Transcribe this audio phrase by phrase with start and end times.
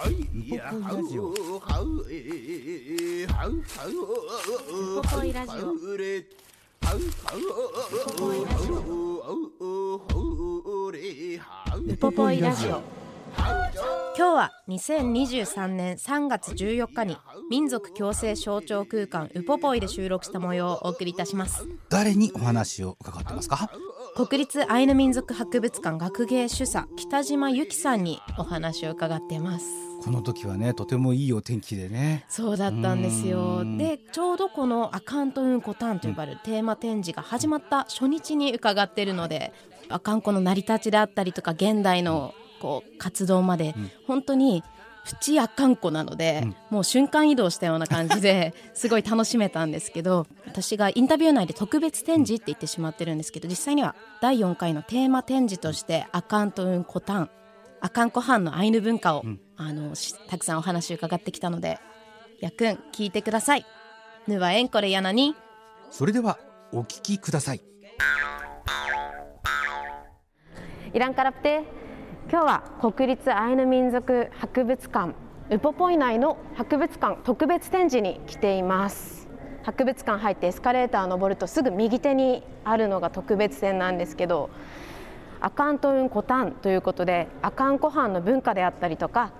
[0.00, 1.28] ポポイラジオ。
[1.28, 1.32] ウ
[5.02, 5.72] ポポイラジオ
[11.92, 12.82] ウポポイラジオ
[14.16, 17.16] 今日は2023年3月14日に
[17.50, 23.70] 民族共生象徴空間ウポポイで収録した模様をお送りいたします誰にお話を伺ってますか
[24.16, 29.66] 国立アイヌ民族博物館学芸主査北島由紀さんにお話を伺ってます。
[30.04, 32.24] この時はねとてもいいお天気でね。
[32.28, 33.58] そうだったんですよ。
[33.58, 33.78] うん。
[33.78, 39.52] でちょうどこのアカントウンコタンと呼ばれるテーマ展示が始まった初日に伺っているので
[39.88, 43.74] アカンコの成り立ちであったりとか現代のこう活動まで
[44.06, 44.62] 本当に
[45.04, 57.30] プチアカンコなので、もう瞬間移動したような感じで すごい楽しめたんですけど私がインタビュー内で特別展示って言ってしまってるんですけど実際には第4回のテーマ展示としてアカントウンコタン
[57.80, 59.24] アカンコ藩のアイヌ文化を、
[59.56, 61.78] あのしたくさんお話伺ってきたので
[62.40, 63.66] やくん聞いてください。
[64.26, 65.34] ぬはえんこれやなに。
[65.90, 66.38] それでは
[66.72, 67.62] お聞きください。
[70.92, 71.79] イランカラプテ
[72.28, 75.14] 今日は国立アイヌ民族博物館
[75.50, 79.28] ウポポイ内の博物館特別展示に来ています。
[79.62, 84.48] 博物館入ってエスカレーター登るとすぐ右手にあるのが特別展なんですけど
[85.40, 89.32] アカントウンコタンということでアカンコ藩の文化であったりとか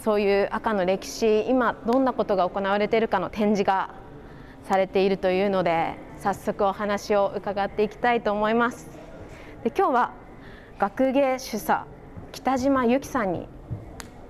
[0.00, 3.90] そういう赤の歴史今どんなことが行われているかの展示が
[4.64, 8.98] されているというので早速お話を伺っていきたいと思います。
[9.64, 10.12] で今日は
[10.78, 11.86] 学芸主査
[12.32, 13.46] 北島由紀さんに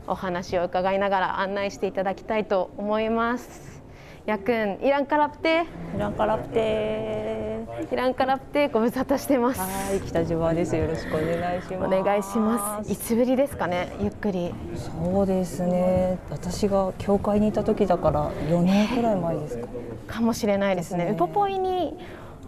[0.07, 3.83] お話を伺いながら案内していただきたいと思います。
[4.27, 5.65] やくんイランカラプテ
[5.97, 9.61] イランカラプテイランカラプテご無沙汰してます。
[9.61, 10.77] はい、北島です。
[10.77, 11.95] よろしくお願いします。
[11.95, 12.93] お願いします。
[12.93, 14.53] いつぶりですかねゆっくり。
[14.77, 16.19] そうですね。
[16.31, 19.69] 私が教会にいた時だから4年くらい前ですか。
[20.07, 21.05] かもしれないですね。
[21.05, 21.17] ですね。
[21.17, 21.97] ウポポイに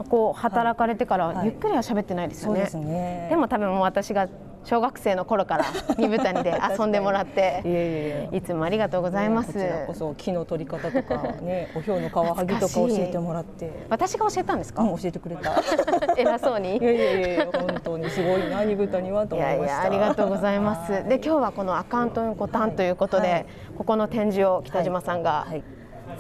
[0.09, 1.47] こう働かれてからはい。
[1.47, 3.27] ゆっくりは喋ってないですよね、そうですね。
[3.31, 4.29] でも多分もう私が
[4.65, 5.65] 小学生の頃から
[5.99, 15.53] 二部谷で遊んでもらっいてえいつもありがとうございますこちらこそ木の取り方とか ね、おひょうのカワハギとか教えてもらって、私が教えたんですか、うん、教えてくれた。
[16.17, 19.77] 偉そうにいやいやいや本当にすごいな、二豚にはと思いました。
[19.77, 20.93] やありがとうございます。
[21.09, 23.47] で今日はこのアカウントンコタンということで、はい
[23.77, 25.63] ここの展示を北島さんがはい。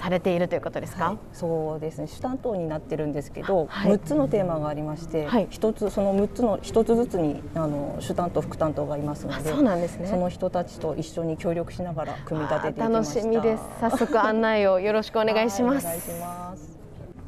[0.00, 1.16] されているということですか？
[1.32, 2.06] そうですね。
[2.06, 3.92] 主担当になってるんですけど、はい。
[3.92, 5.46] 6つのテーマがありまして、はい。
[5.50, 10.06] 一つその6つの1つずつにあの主担当副担当がいますのであそうなんですね。
[10.08, 13.20] その人たちと一緒に協力しながら組み立てていきました。
[13.20, 13.62] 楽しみです。
[13.80, 15.86] 早速案内をよろしくお願いします。
[15.86, 16.78] はいお願いします。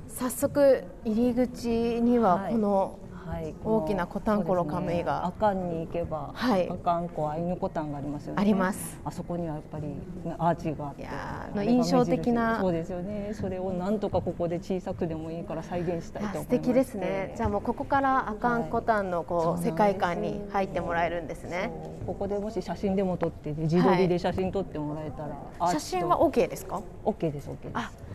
[0.08, 2.52] 早速入り口にははい。
[2.52, 2.98] この、
[3.32, 6.68] はい、大きなコタンコロカムイがねアカンに行けば、はい。
[6.68, 8.42] アカンコアイヌコタンがありますよね。
[8.42, 9.00] あります。
[9.06, 9.96] あそこにはやっぱりね
[10.38, 11.00] アーチがあって。
[11.00, 13.30] いやーあれが印象的なそうですよね。
[13.32, 17.32] それをなんとかここで小さくでもいいから再現したいと素敵ですね。
[17.34, 21.72] じゃあもうここからアカンコタンのこう、そうなんです世界観に入ってもらえるんですね。
[22.06, 28.11] ここでもし写真でも撮ってね自撮りで写真撮ってもらえたら、写真は OK ですか？OK です OK です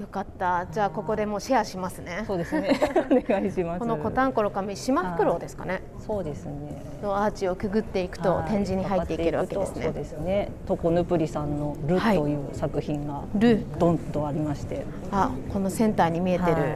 [0.00, 0.66] よかった。
[0.66, 2.24] じゃあここでもうシェアしますね。
[2.26, 2.78] そうですね。
[3.10, 3.78] お願いします。
[3.78, 5.82] このコタンコロカムイ島袋ですかね。
[5.98, 6.82] そうですね。
[7.02, 8.50] のアーチをくぐっていくとはい。
[8.50, 9.84] 展示に入っていけるわけですね。
[9.84, 10.50] そうですね。
[10.66, 13.64] トコヌプリさんの「ル」はいという作品がル。
[13.78, 16.52] ドンとありまして、あ、このセンターに見えてる。
[16.54, 16.72] はい。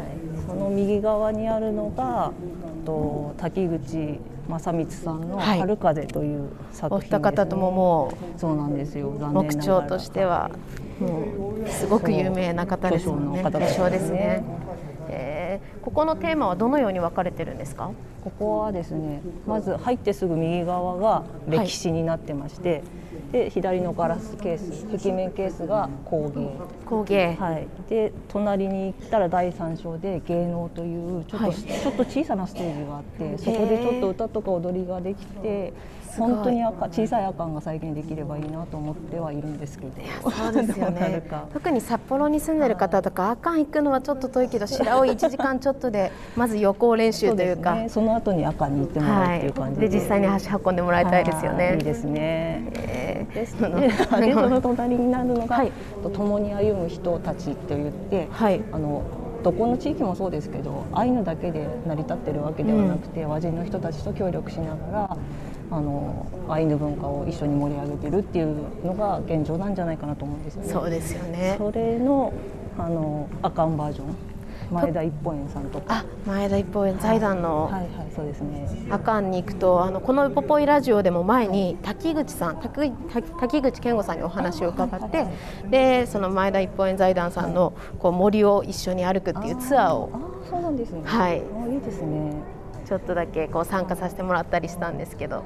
[0.47, 2.31] その右側にあるのが
[2.85, 5.61] と滝口正光さんの「はい。
[5.61, 7.19] 春風」という作お品です、ね。
[7.19, 9.09] 二方とももそうなんですよ。
[9.09, 10.51] う残念なとしては
[11.01, 13.43] もうすごく有名な方ですもんね。
[13.43, 14.43] 巨匠ですね。
[15.09, 17.93] えーここのテーマはどのように分かれてるんですか？
[18.25, 22.83] ここはですねまず入ってすぐ右側が歴史になってまして、
[23.31, 26.51] で左のガラスケース壁面ケースが工芸
[26.85, 27.37] 工芸。
[27.39, 35.73] はい、で隣に行ったら第三章で芸能というちょっと、はいちょっと小さなステージがあってそこでちょっと歌とか踊りができて
[36.19, 39.93] 本当に赤小さいアカンが再現できればいいなと思ってはいるんですけど。
[40.31, 41.23] そうですよね。
[41.29, 41.45] か。
[41.53, 47.71] 特に札幌に住んでる方とか、アカン行くのはちょっと遠いけど、白老1時間ちょっとでまず予行練習というか。
[47.71, 51.67] そね、その後に赤に行ってもらうっていう感じで、で実際に足運んでもらいたいですよね。
[51.67, 51.77] はい。
[51.77, 52.65] いいですね。
[52.75, 53.27] え
[53.69, 53.89] ね。
[54.21, 55.73] でででその隣になるのが、はい、
[56.15, 59.03] 共に歩む人たちと言って、はい、あの
[59.43, 65.17] どこの地域もそうですけどアイヌだけで成り立ってるわけではなくて、うん、和人の人たちと協力しながら
[65.71, 70.69] あのアイヌ文化を一緒に盛り上げてるっていうのが現状なんじゃないかなと思うんですよね。
[70.69, 71.57] そうですよね。
[71.59, 72.33] それの
[72.79, 74.17] あのアカンバージョン。
[74.71, 76.05] 前田一歩園さんとか。
[76.27, 78.69] 前田一歩園財団の、はい、はいはいそうですね。
[78.91, 82.91] 阿寒に行くとあのこの「ポポイラジオ」でも前に滝口さん滝
[83.39, 85.33] 滝口健吾さんにお話を伺って、はいは
[85.67, 90.11] い、でその前田一歩園財団さんのこう森を一緒に歩くっていうツアーを。
[90.13, 90.19] あ
[90.49, 91.03] そうなんですね。
[91.05, 91.39] はい。
[91.39, 92.56] いいですね
[92.87, 95.43] ちょっとだけこう参加させてもらったりしたんですけど。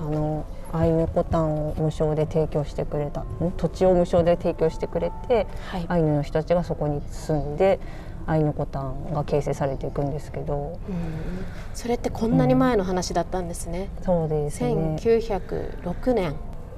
[0.00, 3.26] あのアイヌコタンを無償で提供してくれた
[3.58, 7.78] 土地を無償で提供してくれて、はい、アイヌの人たちがそこに住んで
[8.26, 10.96] アイヌコタンが形成されていくんですけど、うん、
[11.74, 14.96] それってこんなに前の話だったんですね、うん、そうですね。
[14.98, 16.34] 1906年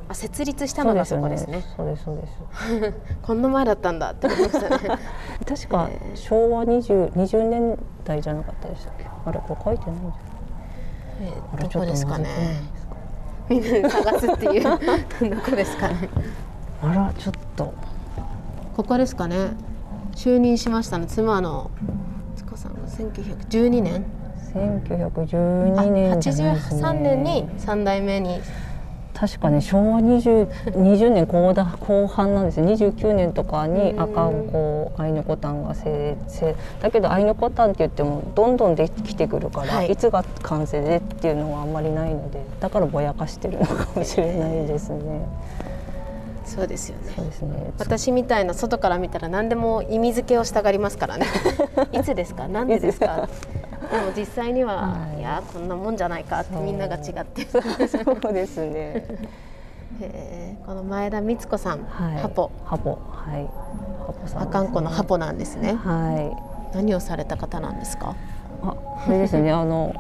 [0.09, 1.65] あ設立したのがそこですね。
[1.77, 2.95] そうですそうです。
[3.23, 4.99] こんな前だったんだって思いましたね。
[5.49, 9.07] 確か昭和 20, 20年代じゃなかったでしたっけ？
[9.25, 10.15] あれこれ書いてないんじゃない？
[11.21, 12.29] えー、どこですかね？
[13.49, 14.63] みんな探すっていう。
[14.65, 14.71] ど
[15.43, 16.09] こですかね？
[16.83, 17.73] あらちょっと。
[18.77, 19.37] ここですかね？
[20.15, 21.71] 就任しましたの妻の
[22.37, 24.05] 塚さんが1912年。
[24.55, 26.83] 1912年じゃないですね。
[26.83, 28.41] 83年に3代目に
[29.15, 32.67] 確かね昭和 20, 20年後だ後半なんですよ。
[32.67, 45.27] 29年とかに赤んこアイヌコタンが生成だけどアイヌコタンって言ってもどんどんできてくるから、はい、いつが完成でっていうのはあんまりないのでだからぼやかしてるのかもしれないですね。
[46.45, 47.13] そうですよね。
[47.17, 47.73] そうですね。
[47.79, 51.25] 私みたいな外から見たら何でも意味付けをしたがりますからね。
[51.93, 52.49] いつですか？
[52.49, 53.27] 何でですか？
[53.27, 53.64] で
[54.01, 57.47] も実際には、はい、いやこんなもんじゃないかってみんなが違って。
[57.47, 58.33] そう。
[58.33, 59.07] ですね。
[60.67, 62.51] この前田光子さん、はい、ハポ。
[62.65, 62.91] ハポ。
[62.91, 63.47] はい。
[64.07, 65.75] ハポさん、ね、あかんこのハポなんですね。
[65.75, 66.33] は
[66.73, 66.77] い。
[66.77, 68.15] 何をされた方なんですか？
[68.63, 68.75] あ
[69.07, 69.53] これですね。
[69.53, 69.95] あの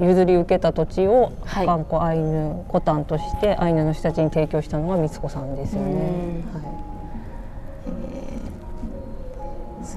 [0.00, 5.94] 譲り受けた土地を頑固アイヌコタンとしてアイヌの人たちに提供したのが光子さんですよね。
[6.52, 6.85] はい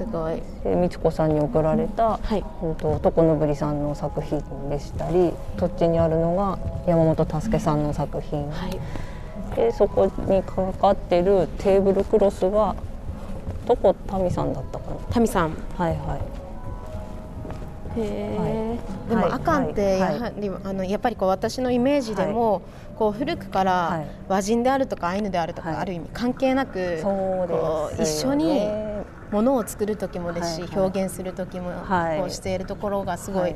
[0.00, 0.36] すごい。
[0.64, 12.74] で美智子さんに贈られた、はい、本当床のぶりさんの作品でしたり土地にあるのが山本助さんの作品、はい、でそこにかかってるテーブルクロスが
[13.68, 15.20] 床民さんだったかな。
[15.20, 15.50] 民さん。
[15.76, 18.00] はいはい。
[18.00, 22.62] へでも、アカンってやはり、あのやっぱりこう私のイメージでも、
[22.96, 28.60] こう古くから和人であるとかアイヌであるとか、ある意味関係なく、こう一緒に
[29.30, 33.54] ものを作る時もですし、表現する時もこうしているところがすごい。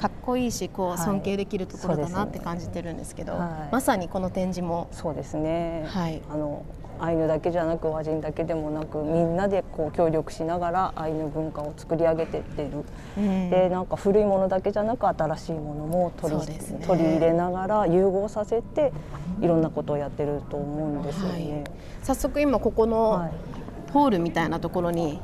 [0.00, 3.34] かっこいいしこう尊敬できるところだなって感じてるんですけど、
[3.70, 4.88] まさにこの展示も。
[4.90, 6.64] そうですね、はい、あの
[6.98, 12.84] アイヌだけじゃなく和人だけでもなくみんなでこう協力しながらアイヌ文化を作り上げていってる、
[13.18, 18.92] うん、でなんか古いものだけじゃなく新しいものも取り,、ね、取り入れながら融合させて
[19.40, 21.52] いろんなことをやってると思うんですよね。
[21.52, 21.64] はい、
[22.02, 23.32] 早速今ここの、はい
[23.92, 25.20] ホールみたいなところに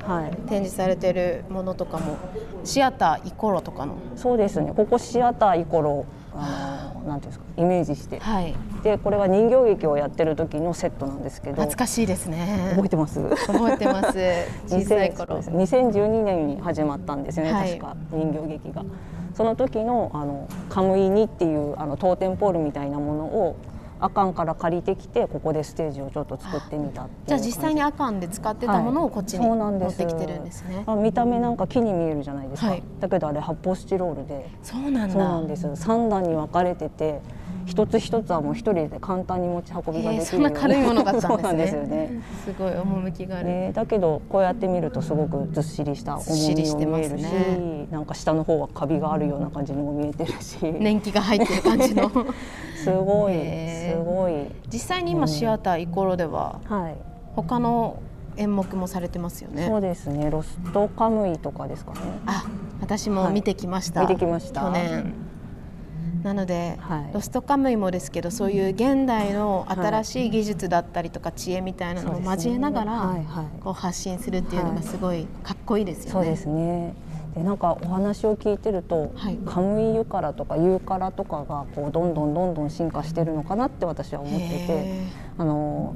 [0.46, 2.16] 展示されてるものとかも、
[2.64, 3.96] シアターイコロとかの？
[4.16, 4.72] そうですね。
[4.76, 6.04] ここシアターイコロ
[6.34, 7.44] あのなんていうんですか？
[7.56, 11.54] イメージして、はい、でこれは人形劇をやってる時のセットなんですけど。
[11.56, 12.72] 懐かしいですね。
[12.74, 13.20] 覚えてます？
[13.46, 14.18] 覚えてます。
[14.68, 15.38] 小さい頃。
[15.38, 18.84] 2012年に始まったんですね、はい、確か人形劇が。
[19.34, 23.56] その時のあのカムイニっていうあのトーテンポールみたいなものを
[24.00, 27.34] アカンから借りてきてここでステージをちょっと作ってみたじ。
[27.34, 34.48] ゃあ実際にアカンで使ってたものをこっちに持ってきてるんですね、はい、見た目なんか木に見えるじゃないですか、はい、だけどあれ発泡スチロールで。
[34.62, 35.66] そうなんそうなんです。
[35.66, 37.20] 3段に分かれてて
[37.68, 52.10] 一つ一つはもう一人で簡単に持ち運びができるそんな軽いものだったんですねですよねすごい趣がある、ね、だけどこうやって見るとすごくずっしりした重みも見えるし、ね、なんか下の方はカビがあるような感じにも見えてるし年季が入ってる感じの
[52.82, 54.32] すごいすごい
[54.72, 56.96] 実際に今シアターイコロでは、うん、はい、
[57.36, 58.00] 他の
[58.38, 59.66] 演目もされてますよね。
[59.66, 60.30] そうですね。
[60.30, 61.98] ロストカムイとかですかね。
[62.24, 62.44] あ、
[62.80, 64.04] 私も見てきました。
[64.04, 64.62] はい、見てきました。
[64.62, 65.27] 去年。
[66.22, 73.16] なので、はい、ロストカムイもですけどそういう現代の新しい技術だったりとか知恵みたいなのを交えながら、
[73.60, 76.10] こう発信するっていうのがすごいかっこいいですよね。
[76.12, 76.94] そうですね。
[77.34, 85.02] でなんかお話を聞いてると、はい、カムイユカラとかユーカラとかがこうどんどんどんどん進化してるのかなって私は思ってて
[85.36, 85.94] あの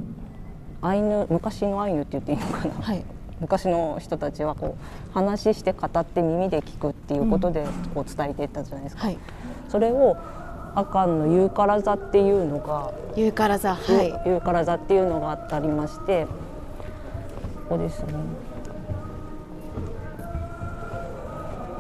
[0.83, 3.05] アイヌ昔のアイヌって言っていいのかな、はい、
[3.41, 7.65] 昔の人たちはこう話して語って耳で聞くっていうことで
[7.95, 9.07] こう伝えていったじゃないですか。
[9.07, 9.19] はい、
[9.73, 10.19] それを
[10.75, 14.09] 阿寒のユーカラ座っていうのがユーカラ座はい。
[14.29, 16.27] ユーカラ座っていうのがあったりまして
[17.69, 18.13] ここですね。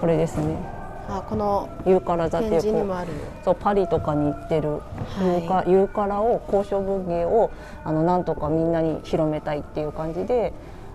[0.00, 0.56] これですね。
[1.08, 2.60] あこのユーカラ座っていう
[3.44, 4.80] そうパリとかに行ってる、
[5.50, 7.50] はい、ユーカラを交渉文芸を
[7.84, 10.52] あのなんとかみんなに広めたいっていう感じで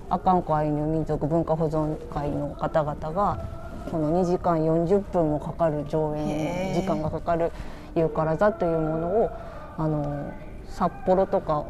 [0.09, 3.56] 阿寒湖アイヌ民族文化保存会の方々が
[3.91, 7.51] この2時間40分もかかる上演時間がかかる
[7.96, 9.32] ユーカラ座というものを
[9.77, 10.32] あの
[10.70, 11.65] 札幌とか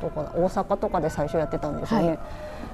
[0.00, 2.08] とか大阪とかで最初やってたんですよね。
[2.08, 2.18] はい、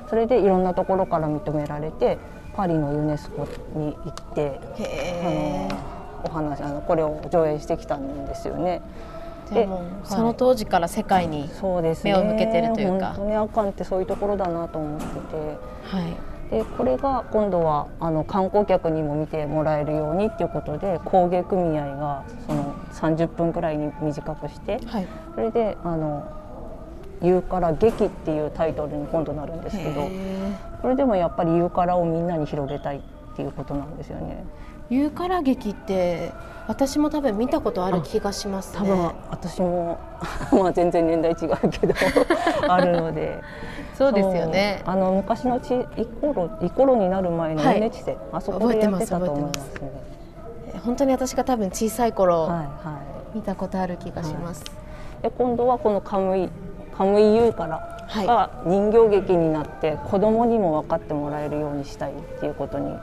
[0.09, 2.19] それでいろんなところから認められて
[2.55, 4.61] パリのユネスコに行って
[5.23, 5.69] あの
[6.25, 8.83] お話あのこれを上映してきたんですよね。
[9.53, 11.49] でも、その当時から世界に
[12.03, 16.17] 目を向けてるというか、本当にあかんってそういうところだなと思ってて、はい、
[16.51, 26.33] でこれが今度はあの観光客にも見てもらえるようにっていうことで工芸組合がその30分くらいに短くして、はい、それであの
[27.23, 30.09] 言うから劇っていうタイトルに今度なるんですけど
[30.83, 33.01] これでもやっぱり言うからをみんなに広げたいっ
[33.37, 34.45] ていうことなんですよね。
[34.89, 36.33] 言うから劇って
[36.69, 39.99] 私も多分見たことある気がします、ね、多分私も。
[40.53, 41.95] まあ全然年代違うけど。
[42.69, 43.41] あるので。
[43.97, 44.83] そうですよね。
[44.85, 49.91] あの昔のちイコロイコロになる前のネチセ、はい、あそこでやってたと思いますね
[50.85, 52.65] 本当に私が多分小さい頃、はいは
[53.35, 56.51] い、見たことある気がします、はい、で今度はこのカムイ
[56.97, 57.97] カムイユーから
[58.27, 62.95] が人形劇になって子供にも分かってもらえるようにしたいっていうことに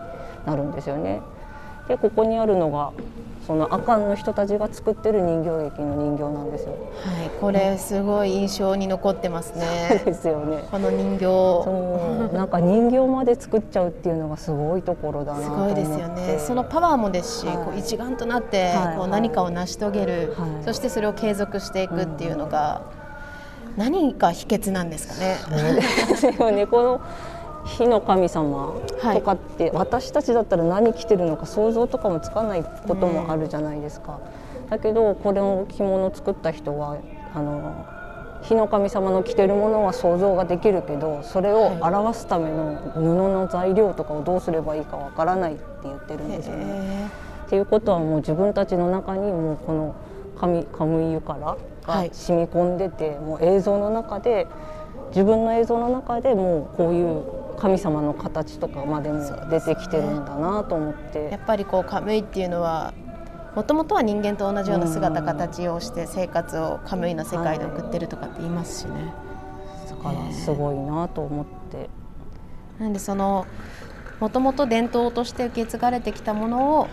[0.45, 1.21] なるんですよね。
[1.87, 2.91] でここにあるのが
[3.45, 6.71] その阿寒の人たちが作ってる人形劇の人形なんですよ。
[6.71, 9.97] はい、これすごい印象に残ってますね。
[9.97, 10.63] そうですよね。
[10.71, 11.25] この人形。
[11.25, 16.39] そうなんか人形まで作っちゃうっていうのがすごいところだなすごいですよね。
[16.39, 22.81] そのパワーもですし、はい、こう一丸となって、こう何かを成し遂げる、はい、そしてそれを継続していくっていうのが。
[23.75, 25.35] 何が秘訣なんですかね。
[26.07, 26.67] ですよね。
[26.67, 27.01] この
[27.65, 34.19] 火の神様とかって、はい、私たちだったら何着てるのか想像とかもつかないこともあるじゃないですか。
[34.63, 36.97] うん、だけどこれを着物を作った人は
[37.33, 37.85] あの
[38.43, 47.09] 火の神様の着てるものは想像ができるけどそれを表すための布の材料とかをどうすればいいかわからないって言ってるんですよね。
[47.45, 49.95] っていうことはもう自分たちの中にもうこの
[50.39, 54.47] 神カムイユからが染み込んでて、はい、もう映像の中で
[55.09, 57.23] 自分の映像の中でもうこういう
[57.57, 59.19] 神様の形とかまでも
[59.49, 62.93] 出てきてるんだなと思って、ね、やっぱりこうカムイっていうのは
[63.55, 68.99] もともとは人間と同じような姿形をして生活をカムイの世界で送ってるとかって言いますしね、は
[69.85, 71.89] い、だからすごいなと思って、
[72.79, 73.45] なんでその
[74.19, 76.87] もともと伝統として受け継がれてきたものを、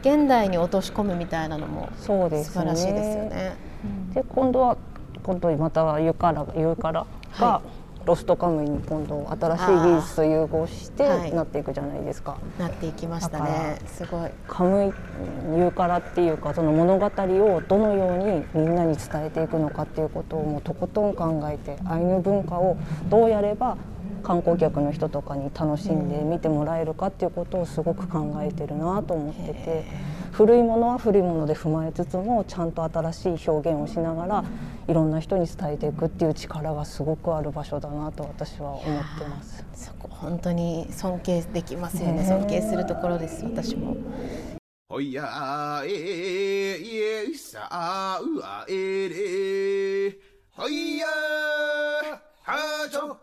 [0.00, 3.56] 現代に落とし込むみたいなのも素晴らしいですよね。
[4.14, 4.76] で今度は
[5.22, 7.06] 今度また湯から湯から
[7.38, 7.68] が、はい、
[8.06, 12.38] ロストカムイに今度新しい技術と融合してなっていくじゃないですか。
[12.56, 13.78] なっていきましたね。
[13.86, 14.30] すごい。
[14.46, 14.92] カムイ
[15.58, 22.76] 湯からっていうかその物語をどのようにみんなに伝えていくのかっていうことをもうとことん考えてアイヌ文化を
[23.08, 23.76] どうやれば
[24.22, 30.15] 観光客の人とかに楽しんで見てもらえるかっていうことをすごく考えてるなと思ってて。
[30.36, 34.44] 古いものは古いもので踏まえつつもちゃんと新しい表現をしながら
[34.86, 39.64] いろんな人に伝えていくっていう力がすごくある場所だなと私は思ってます。
[39.72, 42.26] そこ本当に尊敬できますよね。
[42.26, 43.96] 尊敬するところです私も。
[44.90, 50.18] ほやええさうあえれ
[50.50, 51.06] ほいや
[52.42, 53.16] はちょ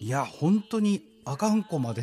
[0.00, 2.02] いや本当にあかんこまで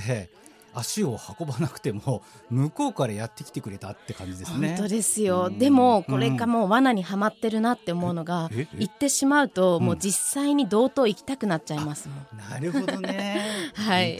[0.73, 4.75] 足を運ばなくても 向こうからやってきてくれたって感じですね。
[4.75, 12.49] 本当ですよ、うん、でもこれがもう罠にはまってるなって思うのが、行ってしまうともう実際に同等行きたくなっちゃいますもん。
[12.49, 13.41] なるほどね。
[13.75, 14.19] はい。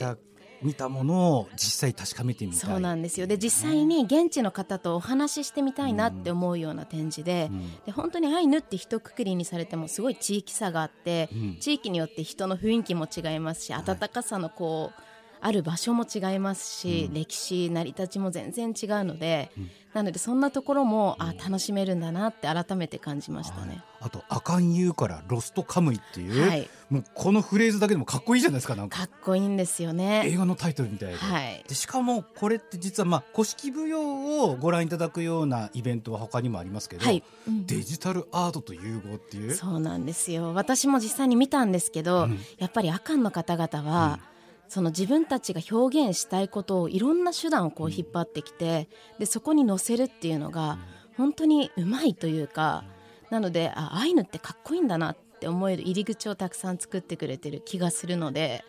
[0.64, 3.26] 見たものを実際確かめてみそうなんですよ。
[3.26, 15.02] で実際に現地の方とお話ししてみたいなって思うような展示でうん、で本当にアイヌって一括りにされてもすごい地域差があって、うん、地域によって人の雰囲気も違いますし温かさのこう、
[15.44, 23.84] ある場所も違いますし、うん、歴史成り立ちも全然違うので、うん、なのでそんなところもあ楽しめるんだなって改めて感じましたね。
[24.00, 28.88] あと「あかん言うからロストカムイ」っていう、はい、もうこのフレーズだけでもかっこいいじゃないですかか。
[28.88, 30.22] かっこいいんですよね。
[30.24, 31.16] 映画のタイトルみたいで。
[31.16, 37.22] はい、でしかもこれって実はまあ古式舞踊をご覧いただくようなイベントは他にもありますけど、はい。
[37.46, 39.54] うん、デジタルアートと融合っていう。
[39.54, 40.54] そうなんですよ。
[40.54, 44.33] 私も実際に見たんですけど、うん、やっぱりあかんの方々は、うん
[44.68, 50.78] その自分たちが表現したいことをいろんな手段をこう引っ張ってきて、でそこに載せるっていうのが、
[51.16, 52.84] 本当にうまいというか
[53.30, 58.64] なのであアイヌってかっこいいんだなって思える入り口をたくさん作ってくれてる気がするので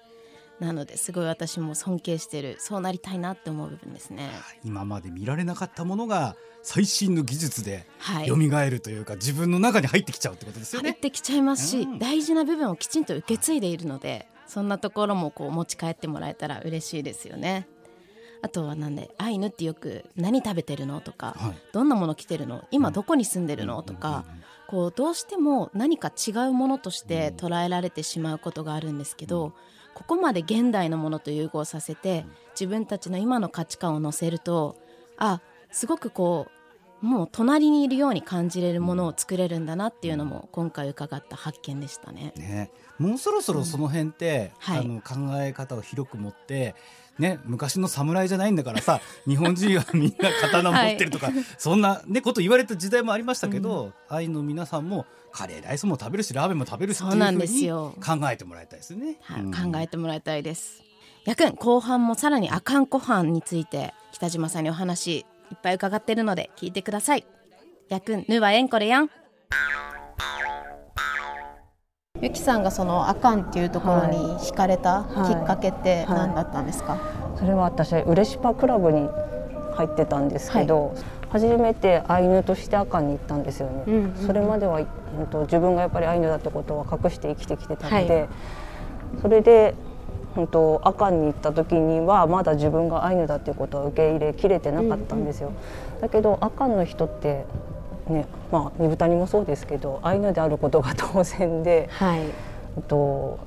[0.60, 4.30] なのですごい私も尊敬してるそうなりたいなって思う部分ですね。
[4.64, 7.88] 今まで見られなかったものが最新の技術で
[8.26, 10.92] 蘇るというか、はい、自分の中に入ってきちゃうってことですよね。
[10.92, 17.68] 入ってきちゃいますし、うん、大事な部分をきちんと受け継いでいるのでそんなところもこう持ち帰ってもらえたら嬉しいですよね。
[18.42, 22.66] あとはなんでアイヌってよく何食べてるのとか、はい、どんなもの着てるの？
[22.70, 23.82] 今どこに住んでるの？
[23.82, 24.24] とか、
[24.68, 29.54] こうどうしても何か違うものとして捉えられてしまうことがあるんですけど、
[29.96, 34.76] ここまで現代のものと融合させて自分たちの今の価値観を乗せると
[35.18, 36.52] あすごくこう
[37.06, 42.34] もう隣にいるように感じれるものを作れるんだなっていうのも今回伺った発見でしたね。
[42.36, 42.72] ね。
[42.98, 44.74] もうそろそろその辺って、うん。
[44.74, 46.76] はい、あの考え方を広く持って
[47.20, 59.18] ね、昔の侍じゃないんだからさ 日本人はみんな刀持ってるとか、はい、そんな、ね、こと言われた時代もありましたけど、うん、愛の皆さんもカレーライスも食べるしラーメンも食べるしっていうふうに考えてもらいたいですね。
[59.22, 60.84] はい、うん、考えてもらいたいです。
[61.24, 67.26] やくん後半もさらにあかんこ飯について北島さんにお話いっぱい伺ってるので聞いてください。
[67.90, 69.10] やくんぬはえんこれやん。
[72.22, 79.10] ゆきさんがそのあかんっていうところに惹かれたきっかけって何だったんですか、はいはい、それは私うれしパクラブに
[79.74, 80.98] 入ってたんですけど、はい、
[81.30, 88.30] 初めてアイヌとしてアカンに行ったんですよね、うんうん、それまでは、うんと、自分がやっぱりアイヌだってことは隠して生きてきてたので、
[89.22, 89.76] それで
[90.36, 97.46] 本当アカンに行った時にはまだ自分がアイヌだっていうことは受け入れきれてなかったんですよ、うんうん、だけどアカンの人って
[98.08, 102.22] ねまあ、二豚にもそうですけどアイヌであることが当然で、はい、
[102.84, 103.40] と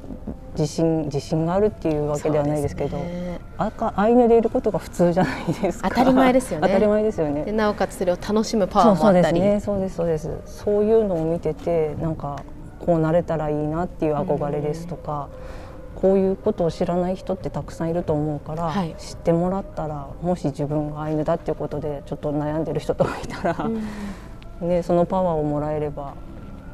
[0.59, 5.89] 自信自信があるっていうわけではないですけど、ね、アイヌでいることが普通じゃないですか。
[5.91, 6.67] 当たり前ですよね。
[6.67, 7.45] 当たり前ですよね。
[7.45, 9.41] でなおかつそれを楽しむパワーもあったり。
[9.41, 9.61] そうですね。
[9.61, 10.59] そうですそうです。
[10.65, 12.43] そういうのを見ててなんか
[12.81, 15.29] こうなれたらいいなっていう憧れですとか、
[15.68, 15.68] うん、
[16.01, 24.69] こういうことを知らない人ってたくさんいると思うから、はい、知ってもらったらもし自分がアイヌだっていうことでちょっと悩んでる人とかいたら、うん。
[24.69, 26.15] ね、そのパワーをもらえれば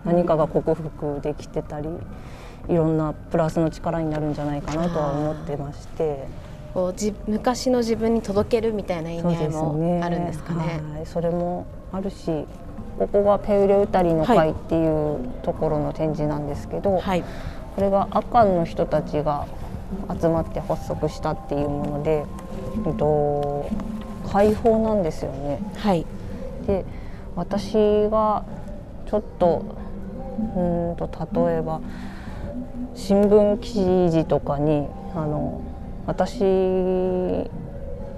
[0.04, 1.88] 何かが克服できてたり
[2.68, 6.26] いろんなプラスの力になるんじゃないかなとは思ってまして。
[6.74, 10.80] こうじ昔の自分に届けるみたいな意味合いもあるんですかね？
[10.80, 12.48] そ、ね、それもあるし
[12.98, 17.22] ここがペウレウタリの会っていうところの展示なんですけど、はい、
[17.74, 19.46] これがアカンの人たちが
[20.20, 22.24] 集まって発足したっていうもので、
[22.86, 23.68] えっと、
[24.30, 25.60] 解放なんですよね。
[25.76, 26.06] はい、
[26.66, 26.84] で
[27.36, 27.74] 私
[28.10, 28.44] が
[29.06, 29.64] ちょっと
[30.56, 31.08] うんと
[31.46, 31.80] 例えば
[32.94, 35.60] 新聞記事とかにあの
[36.06, 36.40] 私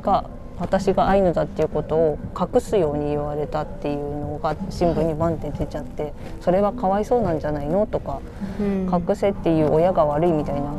[0.03, 0.25] が
[0.59, 8.21] 私がアイヌだっていうことを隠すように言われたっていうのが新聞にバンって出ちゃってそれはかわいそうなんじゃないのとか、
[8.59, 10.75] 隠せっていう親が悪いみたいな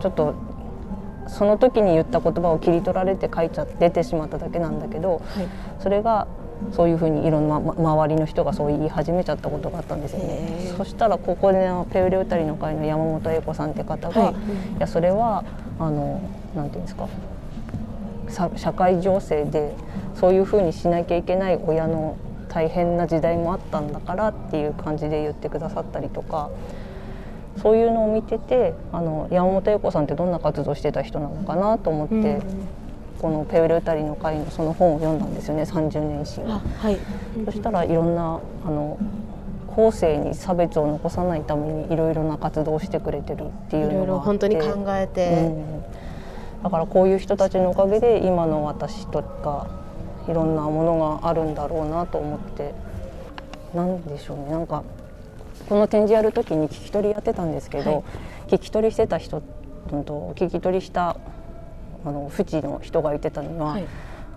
[0.00, 0.34] ちょっと
[1.28, 5.22] その時に言った言葉を切り取られて書いちゃっててしまっただけなんだけど、
[5.80, 6.28] それが
[6.72, 10.72] そういうふうにいろんな、ま、周りの人がそう言い始めちゃったことがあったんですよね。
[10.76, 14.36] そしたらここでペウレウタリの会の山本英子さんって方が、はい、い
[14.78, 15.44] やそれは
[15.78, 16.20] あの
[16.54, 17.08] なんていうんですか
[18.28, 19.74] 社会情勢で
[20.14, 22.16] そういうふうにしなきゃいけない親の
[22.48, 26.50] 大変な時代もあったんだからっていう感じで言ってくださったりとか
[27.60, 32.40] そういうのを見ててあの山本英子さんってどんな活動してた人なのかなと思って、
[33.18, 36.98] このペウルタリの会のその本を読んだんですよね30年史を、はい、
[37.46, 38.98] そしたらいろんなあの
[39.68, 45.84] 後世に差別を残さないためにいろいろな活動をしてくれてるっていうのが本当に考えて、うん、
[46.66, 49.68] だからこういう人たちのおかげで今の私とか
[50.28, 52.74] いろんなものがあるんだろうなと思って。
[53.72, 54.50] なんでしょうね。
[54.50, 54.82] なんか
[55.68, 57.98] この展示やる時に聞き取りやってたんですけど、は
[58.48, 59.42] い、聞き取りしてた人
[59.88, 61.16] と聞き取りした
[62.04, 63.86] あの富士の人が言ってたのは、はい、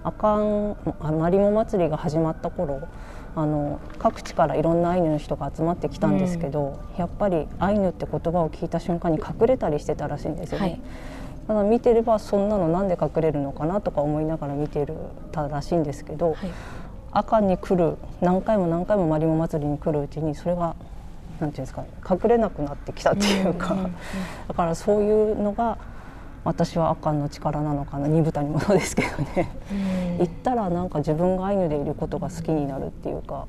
[0.03, 2.87] あかんマリモ祭りが始まった頃
[3.35, 10.67] あの各地からいろんなアイヌの人が集まってきたんですけど、うん、やっぱりアイヌって言葉を聞いた瞬間に隠れたりしてたらしいんですよね。
[10.67, 10.81] はい
[11.49, 14.93] ただ見てればそんなのなんで隠れるのかなとか思いながら見てる
[15.31, 16.51] たらしいんですけど、はい、
[17.11, 20.75] 赤に来る何回も何回もマリモ祭りに来るうちにそれが
[21.39, 23.75] なんていうんですか、ね、隠れなくなってきたっていうか、
[24.47, 25.79] だからそういうのが
[26.43, 29.49] 私は赤の力なのかな二豚にもそうですけどね、
[30.19, 33.47] 行ったらなんか自分がアイヌでいることが好きになるっていうか。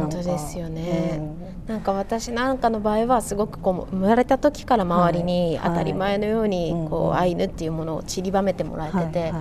[0.00, 9.32] 本当ですよね、うん、なんか私なんかの場合はすごくこう生まれた時から周りに当たり前のようにこうアイヌっていうものを散りばめてもらえてて、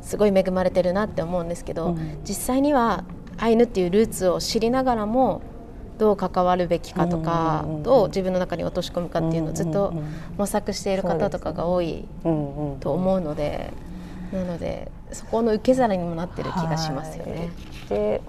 [0.00, 3.04] すごい恵まれてるなって思うんですけど、実際には
[3.36, 5.42] アイヌっていうルーツを知りながらも
[5.98, 9.92] どう関わるべきかとか、どう自分の中に落とし込むかっていうのをずっと
[10.36, 12.06] 模索している方とかが多い
[12.80, 13.72] と思うので、
[14.32, 17.50] なのでそこの受け皿にもなってる気がしますよね。
[17.88, 18.20] で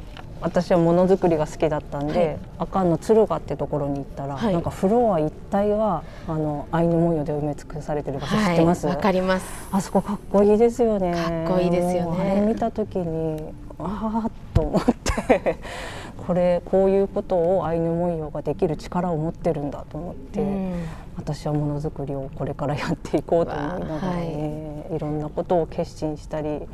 [0.41, 8.85] 私はものづくりが好きだったんで、はい、阿寒の敦賀ってところに行ったら、はい、なんかフロア一帯があのアイヌ文様で埋め尽くされてる場所知ってます？
[8.85, 9.45] わ、はい、かります。
[9.71, 11.13] あそこかっこいいですよね。
[11.13, 12.31] かっこいいですよね。
[12.31, 15.57] あれ見た時にああと思って
[16.27, 20.73] これこういうことをアイヌ文様ができる力を持ってるんだと思って、うん、
[21.17, 26.67] 私はものづくりをこれからやっていこうと思いながらね、い、ろんなことを決心したり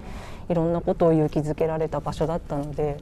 [0.49, 2.97] いろんなことを勇気づけられた場所だったので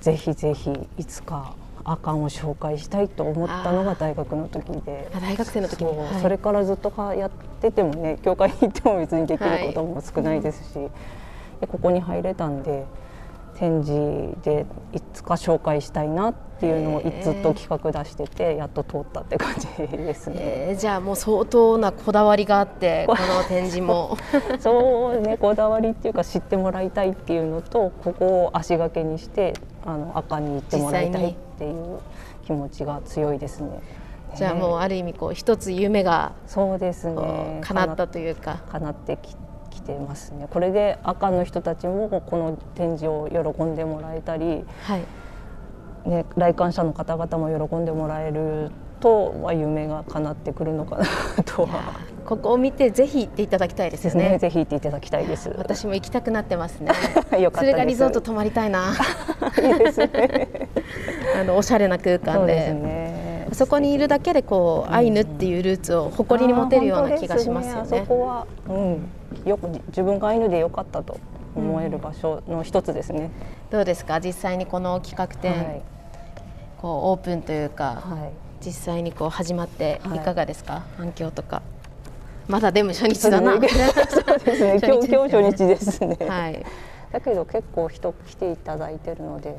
[0.00, 5.10] ぜひぜひいつかアカンを紹介したいと思ったのが大学の時で。
[5.20, 7.30] 大学生の時に、はい、それからずっとやっ
[7.60, 10.90] ててもね教会に行っても別にできることも少ないですし、はい、
[11.62, 12.84] でここに入れたんで
[13.58, 20.76] 展示でいつか紹介したいなっていうのをずっと企画出しててやっと通ったって感じですね。
[20.78, 24.16] じゃあもう相当なこだわりがあって この展示も。
[24.60, 25.20] そう。
[25.20, 31.98] ねこだわりっていうか知ってもらいたいっていうのとここを足がけにしてあの赤に行ってもらいたいっていう
[32.44, 33.80] 気持ちが強いですね。
[34.36, 37.60] じゃあもうある意味こう一つ夢がそうですね。
[37.62, 38.60] 叶ったというか。
[38.70, 39.34] 叶ってき
[39.80, 45.02] きてますねこれで赤の人たちもこの展示を喜んでもらえたり、はい
[46.08, 51.04] ね、来館者の方々も喜んでもらえると、まあ、夢が叶ってくるのかな
[51.44, 52.00] とは。
[52.24, 54.32] ここを見てぜひ行っていただきたいですね。
[54.32, 55.48] ねぜひ行っていただきたいです。
[55.56, 56.92] 私も行きたくなってますね。
[57.54, 58.92] それがリゾート泊まりたいな。
[59.62, 60.68] いいですね。
[61.40, 62.54] あのおしゃれな空間で。
[62.54, 67.90] でね、そこにいるだけでこう、アイヌっていうルーツを誇りに持てるような気がしますよね。
[67.92, 69.08] ねそこは、うん、
[69.44, 71.18] よく自分がアイヌでよかったと
[71.54, 73.20] 思える場所の一つですね。
[73.20, 73.30] うん、
[73.70, 74.20] どうですか？
[74.20, 75.82] 実際にこの企画展、はい、
[76.78, 81.62] こうオープンというか、はい、実際にこう始まっていかがですか、はい、反響とか。
[82.48, 83.52] まだでも初日だな。
[83.52, 84.80] そうですね。
[84.82, 86.16] 今日今日初日ですね。
[86.26, 86.64] はい。
[87.12, 89.56] だけど結構人来ていただいてるので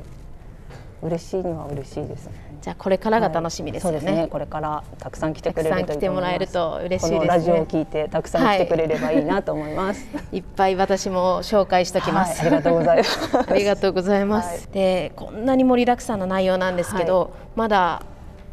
[1.02, 2.32] 嬉しいのは嬉しいですね。
[2.60, 3.96] じゃあこれからが楽しみですね。
[3.96, 7.26] はい、ねこれからたくさん来てくれると来てもらえると嬉しいですね。
[7.26, 10.06] ラジオを聞いてたくさん来てくれればいいなと思います。
[10.14, 13.38] はい、いっぱい私も紹介しておきます、はい、ありがとうございます。
[13.50, 14.68] ありがとうございます。
[14.72, 18.02] でこんなに盛りだくさんな内容なんですけど、まだ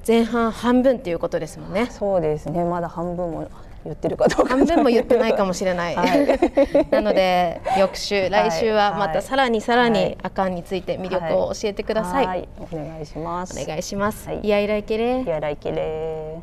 [0.08, 1.88] 前半半分っていうことですもんね。
[1.88, 2.64] そうですね。
[2.64, 3.48] まだ半分も
[3.88, 4.56] 言ってるかどうか。
[4.58, 6.28] 半分も言ってないかもしれない、はい、
[6.92, 13.60] なので翌週来週はまたさらにさらにあかんについて魅力を教えてください、はい、お願いします。
[13.60, 15.22] お願いします、い、やいらいけれ。
[15.22, 16.40] いやらいけれ。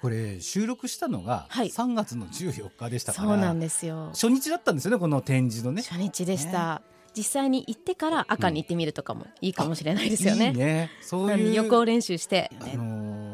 [0.00, 4.10] これ収録したのが3月の14日でしたから、そうなんですよ。
[4.12, 5.82] 初日だったんですよねこの展示のね。
[5.82, 6.98] 初日でした、ね。
[7.16, 10.50] 実際に行ってから赤に行ってみるとかもいいかもしれないですよね。
[10.50, 10.90] いいね。
[11.00, 13.27] そういう予行練習して、あのー、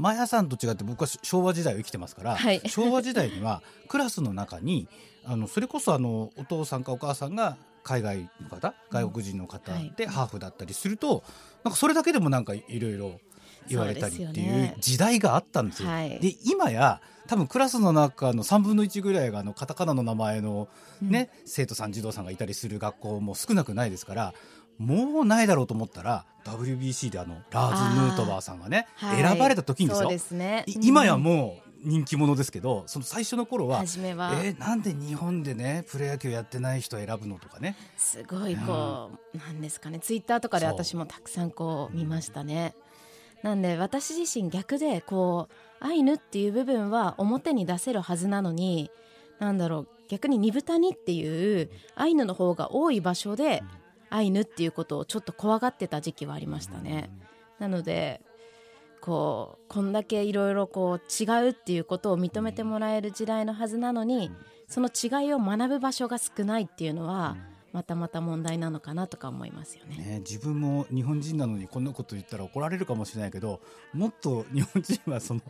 [0.00, 4.88] マヤさんと違って僕は昭和時代を生きてますから、はい、 昭和時代にはクラスの中に
[5.24, 11.24] あのそれこそあのお父さんかお母さんが海外の方外国人の方でハーフだったりすると、
[11.64, 13.20] なんかそれだけでもなんかいろいろ
[13.68, 15.88] 言われたりっていう時代があったんですよ。
[15.88, 20.68] で、ね、今や多分クラスの中の3分の1ぐらいがあのカタカナの名前の
[21.00, 24.34] ね、うん、生徒さん児童さんがいたりする学校も少なくないですから
[24.80, 30.18] もうないだろうと思ったら WBC であのラーズ・ヌートバーさんがね、選ばれた時にですよ。
[30.18, 34.32] す、ね、今やもう人気者ですけどその最初の頃は初めは。
[34.42, 37.76] えー、なんで日本でねプロ野球やってない人選ぶのとかね。
[37.98, 40.00] すごいこう、うん、なんですかね。
[40.00, 42.74] ツイッターとかで私もたくさんこう見ましたね。
[43.42, 45.48] なんで私自身逆でこ
[45.82, 48.90] うアイヌっていう部分は表に出せるはずなのに
[49.38, 53.62] なんだろう逆に二豚にっていうアイヌの方が多い場所で
[54.10, 57.10] アイヌっていうことをちょっと怖がってた時期はありましたね。
[57.58, 58.20] なので
[59.00, 64.30] こうこんだけいろいろこう違うっていうことを認めてもらえる時代のはずなのに
[64.68, 67.36] その違いを学ぶ場所が少ないっていうのは
[67.72, 73.60] またまた問題なのかなとか思いますよね、ね、自分も日本人なのにこんなこと言ったら怒られるかもしれないけど
[73.92, 75.40] もっと日本人はその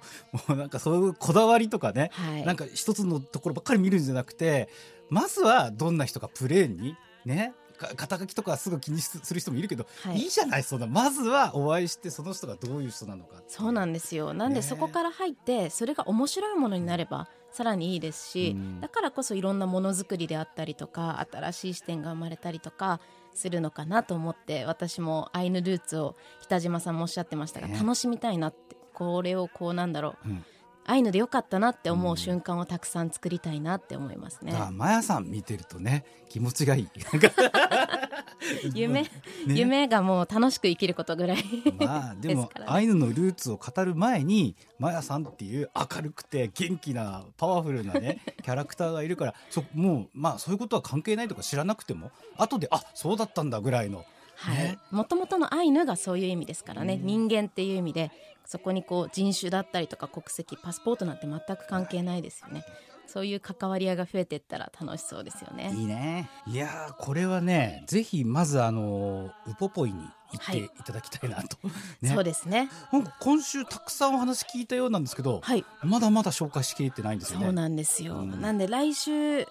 [0.48, 4.68] もうなんかそういうこだわりとかね、はい、なんか一つのところばっかり見るんじゃなくて
[5.08, 6.94] まずはどんな人がプレーに
[7.24, 7.54] ね
[7.96, 14.34] 肩書きとかすぐ気にする人もいるけど、はい、いいじゃないそんなまずはお会いしてその人がどういう人なのかそうなんですよ。
[14.34, 23.00] なんでそこから入ってそれが面白いものになればさらにいいですし、うん、だからこそいろんなものづくりであったりとか新しい視点が生まれたりとか
[23.34, 28.80] するのかなと思って私もアイヌルーツを北島さんもおっしゃってましたが、楽しみたいなって。
[28.92, 30.44] これをこうなんだろう、うん
[30.90, 34.52] ああいうのでよかったなって思う瞬間をたくさん作りたいなって思いますね。
[34.52, 36.88] あマヤさん見てるとね気持ちがいい
[38.74, 39.10] 夢、ね、
[39.46, 41.44] 夢がもう楽しく生きることぐらい
[41.78, 54.04] まあでも、ね、アイヌのルーツを語る前にマヤさんっていう明るくて元気なパワフルなね キャラクターがいるからそもうまあそういうことは関係ないとか知らなくても後であそうだったんだぐらいの。
[54.40, 58.10] はい、もともとのアイヌがそういう意味ですからね、うん、人間っていう意味で
[58.46, 62.64] そこにこう人種だったりとか国籍パスポートなんて全く関係ないですよね。
[63.06, 65.72] そういう関わり合いが増えていったら楽しそうですよね。
[65.74, 66.30] いいね。
[66.46, 69.98] いやこれはね、ぜひまずあのウポポイに
[70.32, 71.72] 行っていただきたいなと、は
[72.02, 72.70] いね、そうですね。
[72.92, 77.46] なんか今週たくさんお話聞いたようなんですけど、はい、まだまだ紹介しきれてないんですよね。
[77.46, 78.14] そうなんですよ。
[78.14, 79.48] うん、なんで来週が、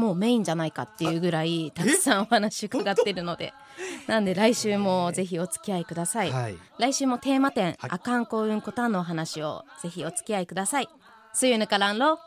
[0.00, 3.52] もうメインじゃないかっていうぐらいたくさんお話伺ってるので。
[4.06, 10.88] なんで来週もぜひお付き合いください、はい、来週もテーマ展、はい、アカンコウンコタンのお話をぜひお付き合いください。
[11.32, 12.18] すゆぬからんろ